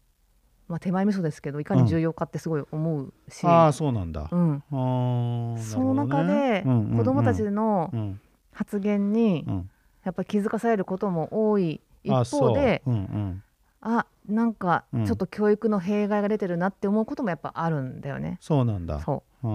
[0.73, 8.21] まあ、手前味噌ですけどいかに重要かってすごい思うし、ああそうなんだ、うん、あーその中で子どもたちのうん。
[8.53, 9.71] 発言にうん。
[10.05, 12.95] やっぱ気づかされることも多い一あ方でそう。
[12.95, 13.43] うんうん。
[13.83, 15.05] あなんかうん。
[15.05, 18.39] ちょっと教育の弊害が出てるなって思うこともやっぱあるんだよね。
[18.41, 19.01] そうなんだ。
[19.01, 19.47] そう。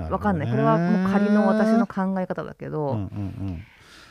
[0.00, 0.50] わかんない。
[0.50, 3.62] これはもう仮の私の考え方だけど、うんうん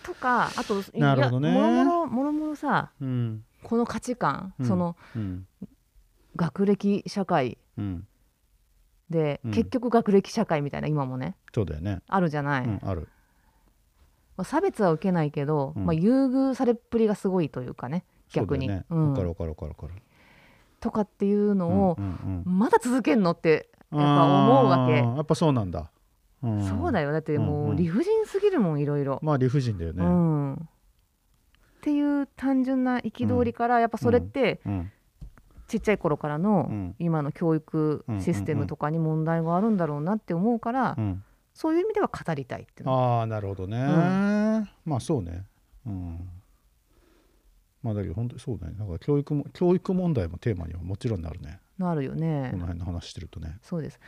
[0.04, 4.66] とかあといやもろもろもろもろさうんうんこの価値観、うん。
[4.66, 5.48] そのうん。
[6.36, 8.08] 学歴社会うん。
[9.10, 9.52] で、うん。
[9.52, 11.36] 結局学歴社会みたいな今もね。
[11.54, 12.02] そうだよね。
[12.08, 13.10] あるじゃない、うんある。
[14.38, 15.80] まあ、差別は受けないけど、う。
[15.80, 18.86] んまあ、優遇されっぷりがすごいというかね逆にそうだよね。
[18.90, 19.10] うん。
[19.12, 19.94] わかるわかるわかるわかる。
[20.80, 21.98] とかっていうのを
[22.44, 24.94] まだ続けんのってうんやっぱ思うわけ。
[24.94, 25.92] やっぱそうなんだ。
[26.48, 26.68] ん。
[26.68, 27.12] そうだよ。
[27.12, 29.20] だってもう理不尽すぎるもんいろいろ。
[29.22, 30.70] まあ理不尽だようねん、
[31.82, 34.92] っていう単純な憤りからやっぱそれってうん。
[35.68, 36.96] ちっちゃい頃からのうん。
[37.00, 41.24] 今の教育システムとかに問題があるんだろうなって思うからうん。
[41.56, 43.18] そういう意味では語りたいっていうの。
[43.20, 44.70] ああなるほどね、ん。
[44.86, 45.44] まあそうね。
[45.88, 46.30] うん。
[47.82, 48.74] まあだけど本当にそうね。
[48.78, 51.60] なんか教育も教育問題もテーマにはもちろんなるね。
[51.80, 52.50] なるよね。
[52.52, 53.58] この辺の話してるとね。
[53.64, 54.00] そうです、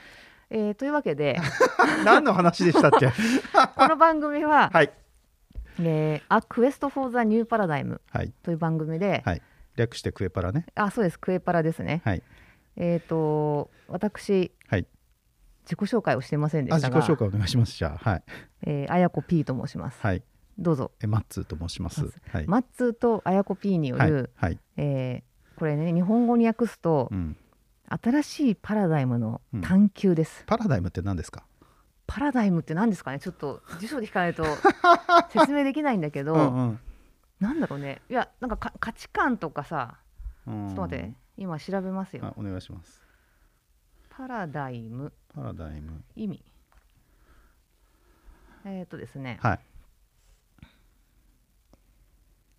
[0.51, 1.39] えーというわけで。
[2.05, 3.07] 何の話でしたっけ？
[3.75, 4.91] この番組ははい
[5.79, 9.41] 「えー、A Quest for the New Paradigm はい」という番組で、はい。
[9.75, 10.65] 略してクエパラね。
[10.75, 11.19] あそうです。
[11.19, 12.01] クエパラですね。
[12.05, 12.21] はい。
[12.75, 14.87] えっ、と私はい。
[15.63, 17.75] 自己紹介をしてませんであしたが自己紹介お願いします。
[17.77, 18.23] じゃあはい。
[18.67, 19.99] えー、あやこ P と申します。
[20.01, 20.23] はい。
[20.59, 20.91] どうぞ。
[21.01, 22.01] えマッツーと申します。
[22.45, 22.93] マッツー。
[22.93, 24.09] とあやこ P によはい。
[24.09, 24.59] る、はい。
[24.77, 27.37] えーこれね日本語に訳すと、うん。
[28.01, 31.45] 新しいパラダイムの探求です、パラダイムって何ですか？
[32.13, 33.19] パラダイムって何ですかね？
[33.19, 34.43] ちょっと辞書で聞かないと
[35.33, 36.79] 説明できないんだけど、うん
[37.39, 38.01] なんだろうね。
[38.09, 39.97] いやなんかか価値観とかさ
[40.45, 40.67] うん。
[40.67, 42.25] ちょっと待って今調べますよ。
[42.25, 43.01] あお願いします。
[44.09, 45.11] パラダイム。
[45.33, 46.03] パラダイム。
[46.15, 46.45] 意味。
[48.65, 49.39] えっ、とですね。
[49.41, 49.59] はい。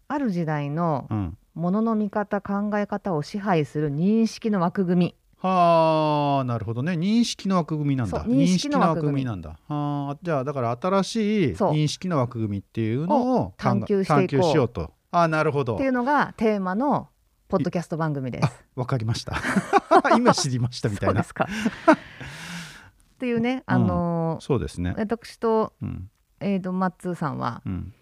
[0.08, 1.38] ある時代のうん。
[1.54, 6.92] ものの見方考え方を支配する認識の枠組みはあなるほどね。
[6.92, 8.24] 認識の枠組みなんだ。
[8.24, 9.24] 認識の枠組み。
[9.24, 9.58] なんだ。
[9.68, 14.26] はあじゃあだから新しい認識の枠組みっていうのを探求していこう。
[14.26, 14.92] 探求しようと。
[15.10, 15.74] あなるほど。
[15.74, 17.08] っていうのがテーマの
[17.48, 18.44] ポッドキャスト番組です。
[18.46, 18.80] あ。
[18.80, 19.36] わかりました。
[20.16, 21.22] 今知りましたみたいうな。
[21.22, 21.46] そですか。
[21.94, 24.94] っていうね、あのーそうですね。
[24.96, 26.10] 私と,、うん。
[26.40, 27.92] えー、とマッツーさんはうん。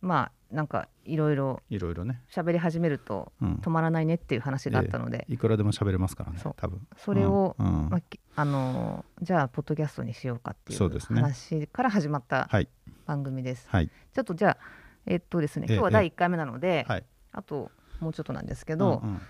[0.00, 2.22] まあなんかいろいろいろいろね。
[2.30, 3.54] 喋り始めるとうん。
[3.56, 6.86] 止まらないねっていう話があったので、いくらでも喋れますからね多分。
[6.96, 7.66] それを、うん。
[7.66, 7.90] うん。
[7.90, 12.68] まあきあのーじゃあポッドキャストにしようかっていう話から始まったはい。
[13.06, 13.66] 番組です。
[13.68, 13.88] はい。
[13.88, 14.58] ちょっとじゃあ
[15.06, 17.04] えっとですねええ今日は第1回目なので、はい。
[17.32, 19.20] あともうちょっとなんですけど、うんうん。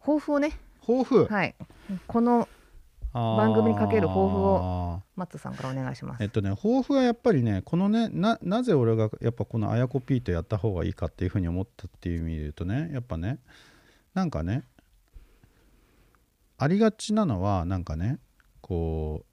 [0.00, 1.26] 抱負をね、抱負？
[1.26, 1.54] はい、
[2.06, 2.48] この
[3.12, 6.22] 番番組にかける抱負をマッツーさんからお願いします。
[6.22, 13.38] えっとね抱負はやっぱりねこのねななぜ俺がやっぱこのあやこ P とやった方がいいかっていうふうに思ったっていう意味で言うとねやっぱね
[14.14, 14.64] なんかね
[16.58, 18.18] ありがちなのはなんかね
[18.60, 19.26] こう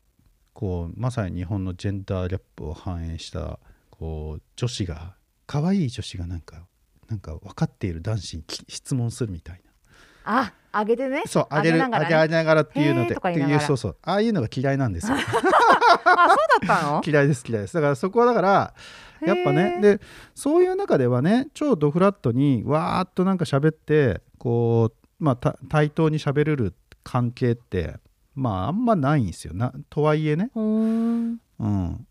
[0.54, 3.60] こうまさに日本のジェンダーギャップを反映した
[3.92, 6.66] こう女子が可愛い女子がなんか
[7.10, 9.72] なんか分かっている男子にき質問するみたいな
[10.30, 11.24] あ、上げてね。
[11.26, 12.28] そうあげるあながらね。
[12.28, 13.98] げながらっていうのでっていうそうそう。
[14.04, 15.16] ああいうのが嫌いなんですよ。
[16.06, 17.02] あ、そうだったの？
[17.06, 17.74] 嫌いです嫌いです。
[17.74, 18.74] だからそこはだから
[19.22, 20.00] やっぱねで
[20.36, 27.96] そういう中ではね超ドフラットにわーっとなんか喋ってこうまあた対等に喋れる関係って
[28.36, 29.54] まああんまないんですよ。
[29.54, 30.52] なとはいえね。
[30.56, 31.40] うーん。
[31.60, 32.08] うん。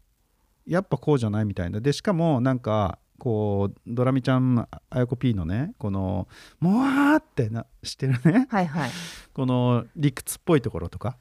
[0.67, 1.81] やっぱこうじゃないみたいな。
[1.81, 6.29] でしかもなんかこうドラミちゃんあやこ P のねこの
[6.61, 8.47] もわーってなしてるね。
[8.51, 8.91] はいはい。
[9.33, 11.17] この理屈っぽいところとか？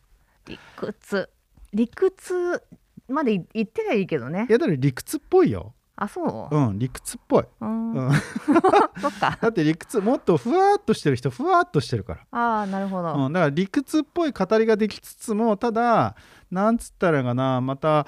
[0.47, 1.29] 理屈、
[1.73, 2.61] 理屈
[3.07, 4.45] まで言ってりゃいいけどね。
[4.49, 4.51] い。
[4.51, 5.73] やだから理屈っぽいよ。
[5.97, 6.55] あそう？
[6.55, 7.93] うん理屈っぽい、うーん。
[7.93, 8.11] うん、
[8.99, 9.37] そっか。
[9.41, 12.37] だって理屈もっとふわっとしてる人ふわっとしてるから。
[12.37, 16.17] ああなるほど、うん、だから理屈っぽい語りができつつもただ
[16.51, 18.05] なんつったらかなまた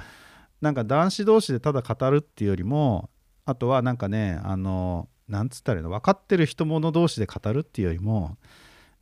[0.59, 3.09] なんか男子同士でただ語るっていうよりも
[3.47, 8.37] あとはなんかねあのなんつったらいいの分かってる人物同士で語るっていうよりも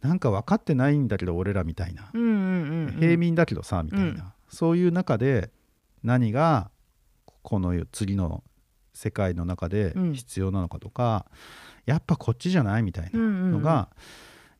[0.02, 4.24] なんか分かってないんだけど俺らみたいな、うんうんうん、うん、平民だけどさみたいな、うん。
[4.50, 5.50] そういう中で
[6.04, 6.70] 何が
[7.42, 8.44] この次の
[8.94, 10.14] 世界の中でうん。
[10.14, 11.26] 必要なのかとか、
[11.86, 13.52] やっぱこっちじゃないみたいなうんうんうん。
[13.54, 13.90] のが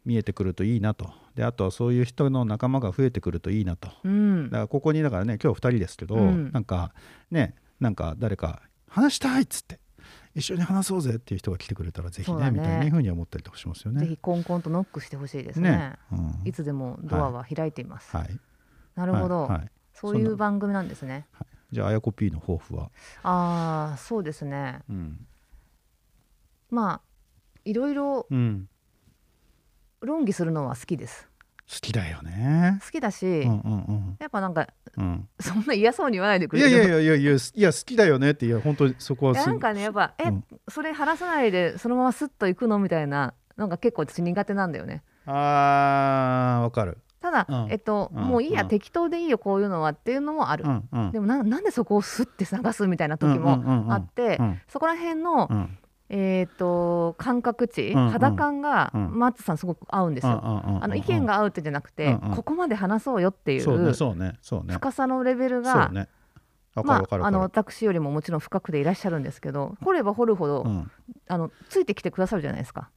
[0.04, 1.12] 見えてくるといいなと。
[1.36, 3.90] であとはそういう人の仲間が増えてくるといいなと。
[4.04, 4.46] うん。
[4.50, 6.52] だからここにだからね今日2人ですけど、うん。
[6.52, 6.92] なんか
[7.30, 8.62] ねなんか誰か
[8.96, 9.80] 話したいっつって。
[10.36, 12.52] 一緒に話そうぜっていう人が来てくれたらぜひねね。
[12.52, 14.00] みたいなふうには思ったりとかしますよね。
[14.00, 15.94] ぜひコンコンとノックしてほしいですね。
[16.12, 16.42] うん。
[16.46, 18.40] いつでもドアは開いています、はい、
[18.96, 19.50] なるほど、はい。
[19.52, 19.72] はい。
[19.94, 21.28] そういう番組なんですね。
[21.72, 22.92] じゃああやこ P の抱負は、
[23.24, 24.80] ああそうですね。
[24.90, 25.26] うん。
[26.70, 27.02] まあ
[27.66, 28.70] いろいろうん、
[30.02, 31.28] 論議するのは好きです
[31.68, 32.80] 好きだよね。
[32.86, 35.04] 好きだし、うんうんやっぱなんかうん。
[35.04, 36.72] うんそんな嫌そうに言わないでくいれる。
[36.72, 40.44] やいやいやいやいやいや好きだよねっていや本当にそこはなんかねやっぱえ、うん。
[40.68, 45.04] それ話さないでそのままスッと行くのみたいななんか結構私苦手なんだよね。
[45.26, 47.00] あーわかる。
[47.20, 47.72] ただ、うん。
[47.72, 48.24] えっと、うん。
[48.24, 48.68] もういいや、うん。
[48.68, 50.88] 適当でいいよこういうのはっていうのもある、うん。
[50.92, 54.62] うんでもななんでそこをスッて探すみたいな時もあって、うん。
[54.68, 55.78] そこら辺の、うん
[56.10, 58.10] えー、と感覚値、うんうん。
[58.12, 59.18] 肌感が、うん。
[59.18, 60.40] マッツさんすごく合うんですよ。
[60.44, 62.36] ああの意見が合うってじゃなくて、うんうん。
[62.36, 64.74] ここまで話そうよっていそうねうそうねそうね。
[64.76, 66.08] 深さのレベルが、ね。
[66.84, 70.92] まあ、あの私よりももちろん深くでいらっしゃるんですけど掘れば掘るほど、うん。
[71.28, 72.90] あのついてきてくださるじゃないですか。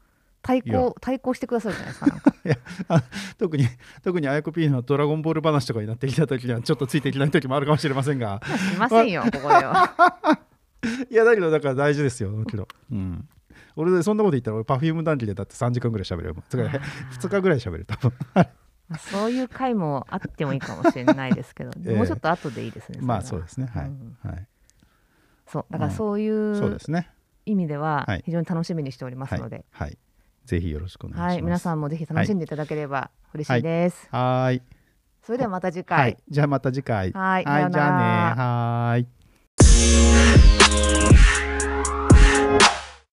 [0.42, 0.78] 対いや。
[0.78, 3.04] 抗対抗してくださるじゃないですかなんか。
[3.38, 3.66] 特に
[4.02, 8.40] 特にあやこ P のドラゴンボール話とかになってきた時にはちょっとついていけない時もあるかもしれませんが。
[8.72, 10.38] しませんよここでは。
[11.10, 13.28] いやだけどだから大事ですよだけどうん。
[13.76, 21.94] 俺でそんなこと言ったら俺パフューム談義でだって3時間ぐらい喋るよつか2日ぐらい喋る多分まあそういう回もあってもいいかもしれないですけど、 ええ。
[21.94, 23.00] もうちょっと後でいいですね。
[23.02, 23.66] まあそうですね。
[23.66, 24.16] はい、うん。
[24.22, 24.46] はい。
[25.46, 26.32] そうだからそういそ
[26.66, 27.10] ううですね。
[27.44, 28.22] 意味でははい。
[28.24, 29.98] 非常に楽しみにしておりますので、はい、はい、
[30.46, 31.32] ぜひよろしくお願いします。
[31.34, 34.08] はい、皆さんもぜひ楽しんでいただければ嬉しいです。
[34.10, 34.62] はーい。
[35.22, 36.12] それではまた次は回。
[36.12, 36.16] い。
[36.30, 37.12] じゃあまた次回。
[37.12, 37.44] はい。
[37.44, 37.74] じゃあね。
[37.76, 39.08] はーい
[39.78, 41.27] Yeah.